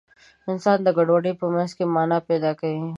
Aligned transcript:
انسان 0.51 0.77
د 0.83 0.87
ګډوډۍ 0.97 1.33
په 1.39 1.45
منځ 1.53 1.71
کې 1.77 1.85
مانا 1.95 2.17
پیدا 2.29 2.51
کوي. 2.59 2.81